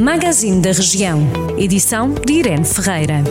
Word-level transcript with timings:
Magazine 0.00 0.60
da 0.60 0.70
Região. 0.70 1.26
Edição 1.58 2.14
de 2.24 2.34
Irene 2.34 2.64
Ferreira. 2.64 3.24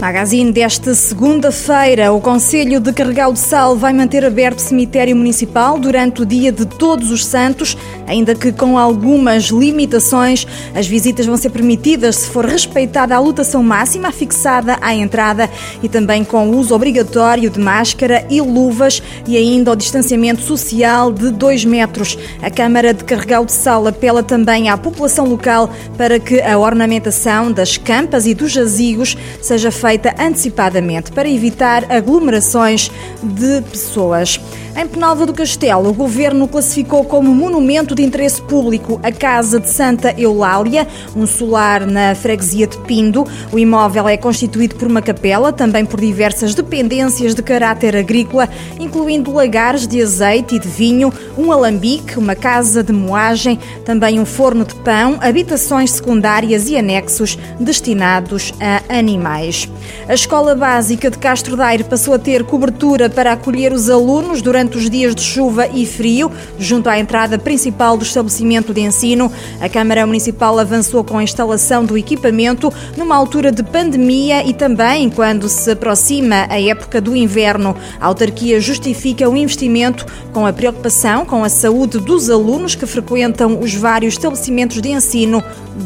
Magazine 0.00 0.52
desta 0.52 0.94
segunda-feira. 0.94 2.12
O 2.12 2.20
Conselho 2.20 2.78
de 2.78 2.92
Carregal 2.92 3.32
de 3.32 3.40
Sal 3.40 3.76
vai 3.76 3.92
manter 3.92 4.24
aberto 4.24 4.58
o 4.58 4.62
cemitério 4.62 5.16
municipal 5.16 5.76
durante 5.76 6.22
o 6.22 6.26
dia 6.26 6.52
de 6.52 6.64
Todos 6.64 7.10
os 7.10 7.26
Santos, 7.26 7.76
ainda 8.06 8.32
que 8.32 8.52
com 8.52 8.78
algumas 8.78 9.46
limitações. 9.46 10.46
As 10.72 10.86
visitas 10.86 11.26
vão 11.26 11.36
ser 11.36 11.50
permitidas 11.50 12.14
se 12.14 12.28
for 12.28 12.46
respeitada 12.46 13.16
a 13.16 13.18
lotação 13.18 13.60
máxima 13.60 14.12
fixada 14.12 14.78
à 14.80 14.94
entrada 14.94 15.50
e 15.82 15.88
também 15.88 16.22
com 16.22 16.48
o 16.48 16.56
uso 16.56 16.76
obrigatório 16.76 17.50
de 17.50 17.58
máscara 17.58 18.24
e 18.30 18.40
luvas 18.40 19.02
e 19.26 19.36
ainda 19.36 19.72
o 19.72 19.76
distanciamento 19.76 20.42
social 20.42 21.12
de 21.12 21.32
2 21.32 21.64
metros. 21.64 22.16
A 22.40 22.50
Câmara 22.50 22.94
de 22.94 23.02
Carregal 23.02 23.44
de 23.44 23.52
Sal 23.52 23.88
apela 23.88 24.22
também 24.22 24.68
à 24.68 24.76
população 24.76 25.26
local 25.26 25.47
para 25.96 26.18
que 26.18 26.40
a 26.40 26.58
ornamentação 26.58 27.50
das 27.50 27.76
campas 27.76 28.26
e 28.26 28.34
dos 28.34 28.52
jazigos 28.52 29.16
seja 29.40 29.70
feita 29.70 30.14
antecipadamente 30.18 31.10
para 31.12 31.28
evitar 31.28 31.90
aglomerações 31.90 32.90
de 33.22 33.62
pessoas. 33.62 34.40
Em 34.80 34.86
Penalva 34.86 35.26
do 35.26 35.32
Castelo, 35.32 35.90
o 35.90 35.92
governo 35.92 36.46
classificou 36.46 37.02
como 37.02 37.34
monumento 37.34 37.96
de 37.96 38.02
interesse 38.04 38.40
público 38.40 39.00
a 39.02 39.10
Casa 39.10 39.58
de 39.58 39.68
Santa 39.68 40.14
Eulália, 40.16 40.86
um 41.16 41.26
solar 41.26 41.84
na 41.84 42.14
freguesia 42.14 42.64
de 42.64 42.78
Pindo. 42.82 43.26
O 43.50 43.58
imóvel 43.58 44.06
é 44.06 44.16
constituído 44.16 44.76
por 44.76 44.86
uma 44.86 45.02
capela, 45.02 45.52
também 45.52 45.84
por 45.84 46.00
diversas 46.00 46.54
dependências 46.54 47.34
de 47.34 47.42
caráter 47.42 47.96
agrícola, 47.96 48.48
incluindo 48.78 49.32
lagares 49.32 49.84
de 49.84 50.00
azeite 50.00 50.54
e 50.54 50.58
de 50.60 50.68
vinho, 50.68 51.12
um 51.36 51.50
alambique, 51.50 52.16
uma 52.16 52.36
casa 52.36 52.80
de 52.80 52.92
moagem, 52.92 53.58
também 53.84 54.20
um 54.20 54.24
forno 54.24 54.64
de 54.64 54.76
pão, 54.76 55.18
habitações 55.38 55.92
secundárias 55.92 56.68
e 56.68 56.76
anexos 56.76 57.38
destinados 57.60 58.52
a 58.60 58.82
animais. 58.98 59.68
A 60.08 60.14
Escola 60.14 60.52
Básica 60.52 61.08
de 61.10 61.16
Castro 61.16 61.56
Daire 61.56 61.84
passou 61.84 62.12
a 62.12 62.18
ter 62.18 62.42
cobertura 62.42 63.08
para 63.08 63.32
acolher 63.32 63.72
os 63.72 63.88
alunos 63.88 64.42
durante 64.42 64.76
os 64.76 64.90
dias 64.90 65.14
de 65.14 65.22
chuva 65.22 65.68
e 65.68 65.86
frio, 65.86 66.28
junto 66.58 66.88
à 66.88 66.98
entrada 66.98 67.38
principal 67.38 67.96
do 67.96 68.02
estabelecimento 68.02 68.74
de 68.74 68.80
ensino. 68.80 69.30
A 69.60 69.68
Câmara 69.68 70.04
Municipal 70.04 70.58
avançou 70.58 71.04
com 71.04 71.18
a 71.18 71.22
instalação 71.22 71.84
do 71.84 71.96
equipamento 71.96 72.72
numa 72.96 73.14
altura 73.14 73.52
de 73.52 73.62
pandemia 73.62 74.44
e 74.44 74.52
também 74.52 75.08
quando 75.08 75.48
se 75.48 75.70
aproxima 75.70 76.46
a 76.48 76.60
época 76.60 77.00
do 77.00 77.14
inverno. 77.14 77.76
A 78.00 78.06
autarquia 78.06 78.60
justifica 78.60 79.28
o 79.28 79.36
investimento 79.36 80.04
com 80.32 80.44
a 80.44 80.52
preocupação 80.52 81.24
com 81.24 81.44
a 81.44 81.48
saúde 81.48 81.98
dos 81.98 82.28
alunos 82.28 82.74
que 82.74 82.86
frequentam 82.86 83.60
os 83.60 83.72
vários 83.72 84.14
estabelecimentos 84.14 84.80
de 84.82 84.88
ensino 84.88 85.27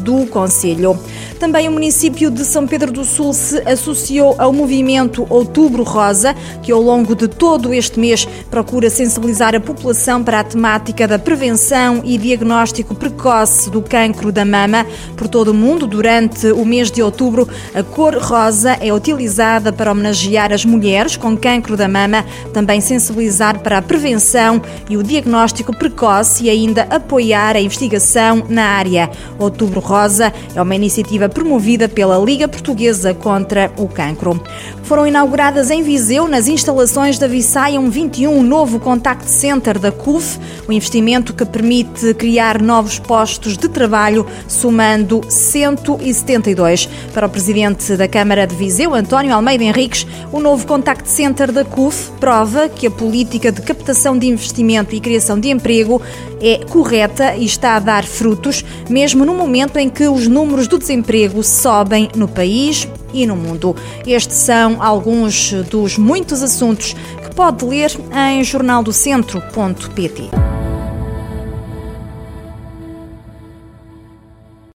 do 0.03 0.25
Conselho. 0.27 0.97
Também 1.43 1.67
o 1.67 1.73
município 1.73 2.31
de 2.31 2.45
São 2.45 2.65
Pedro 2.65 2.89
do 2.89 3.03
Sul 3.03 3.33
se 3.33 3.61
associou 3.69 4.33
ao 4.37 4.53
movimento 4.53 5.27
Outubro 5.29 5.83
Rosa, 5.83 6.33
que 6.61 6.71
ao 6.71 6.81
longo 6.81 7.13
de 7.13 7.27
todo 7.27 7.73
este 7.73 7.99
mês 7.99 8.25
procura 8.49 8.89
sensibilizar 8.89 9.53
a 9.53 9.59
população 9.59 10.23
para 10.23 10.39
a 10.39 10.43
temática 10.45 11.05
da 11.05 11.19
prevenção 11.19 12.01
e 12.05 12.17
diagnóstico 12.17 12.95
precoce 12.95 13.69
do 13.69 13.81
cancro 13.81 14.31
da 14.31 14.45
mama. 14.45 14.85
Por 15.17 15.27
todo 15.27 15.49
o 15.49 15.53
mundo, 15.53 15.85
durante 15.85 16.47
o 16.47 16.63
mês 16.63 16.89
de 16.89 17.03
outubro, 17.03 17.45
a 17.75 17.83
cor 17.83 18.15
rosa 18.15 18.77
é 18.79 18.93
utilizada 18.93 19.73
para 19.73 19.91
homenagear 19.91 20.53
as 20.53 20.63
mulheres 20.63 21.17
com 21.17 21.35
cancro 21.35 21.75
da 21.75 21.89
mama, 21.89 22.25
também 22.53 22.79
sensibilizar 22.79 23.59
para 23.59 23.79
a 23.79 23.81
prevenção 23.81 24.61
e 24.89 24.95
o 24.95 25.03
diagnóstico 25.03 25.75
precoce 25.75 26.45
e 26.45 26.49
ainda 26.49 26.83
apoiar 26.83 27.57
a 27.57 27.61
investigação 27.61 28.45
na 28.47 28.63
área. 28.63 29.11
Outubro 29.37 29.81
Rosa 29.81 30.31
é 30.55 30.61
uma 30.61 30.73
iniciativa 30.73 31.32
promovida 31.33 31.89
pela 31.89 32.17
Liga 32.17 32.47
Portuguesa 32.47 33.13
contra 33.13 33.71
o 33.77 33.87
Cancro. 33.87 34.41
Foram 34.83 35.07
inauguradas 35.07 35.71
em 35.71 35.81
Viseu, 35.81 36.27
nas 36.27 36.47
instalações 36.47 37.17
da 37.17 37.27
Visaium 37.27 37.89
21, 37.89 38.37
um 38.37 38.43
novo 38.43 38.79
contact 38.79 39.29
center 39.29 39.79
da 39.79 39.91
CUF, 39.91 40.37
um 40.67 40.71
investimento 40.71 41.33
que 41.33 41.45
permite 41.45 42.13
criar 42.13 42.61
novos 42.61 42.99
postos 42.99 43.57
de 43.57 43.69
trabalho, 43.69 44.27
somando 44.47 45.21
172. 45.27 46.87
Para 47.13 47.27
o 47.27 47.29
presidente 47.29 47.95
da 47.95 48.07
Câmara 48.07 48.45
de 48.45 48.55
Viseu, 48.55 48.93
António 48.93 49.33
Almeida 49.33 49.63
Henriques, 49.63 50.05
o 50.31 50.39
novo 50.39 50.67
contact 50.67 51.09
center 51.09 51.51
da 51.51 51.63
CUF 51.63 52.11
prova 52.19 52.67
que 52.69 52.87
a 52.87 52.91
política 52.91 53.51
de 53.51 53.61
captação 53.61 54.17
de 54.17 54.27
investimento 54.27 54.93
e 54.93 54.99
criação 54.99 55.39
de 55.39 55.49
emprego 55.49 56.01
é 56.41 56.57
correta 56.65 57.35
e 57.35 57.45
está 57.45 57.77
a 57.77 57.79
dar 57.79 58.03
frutos, 58.03 58.65
mesmo 58.89 59.23
no 59.23 59.33
momento 59.33 59.77
em 59.77 59.89
que 59.89 60.07
os 60.09 60.27
números 60.27 60.67
do 60.67 60.77
desemprego 60.77 61.22
sobem 61.43 62.09
no 62.15 62.27
país 62.27 62.87
e 63.13 63.25
no 63.25 63.35
mundo. 63.35 63.75
Estes 64.05 64.37
são 64.37 64.81
alguns 64.81 65.53
dos 65.69 65.97
muitos 65.97 66.41
assuntos 66.41 66.95
que 67.23 67.35
pode 67.35 67.65
ler 67.65 67.91
em 68.11 68.43
jornaldocentro.pt. 68.43 70.52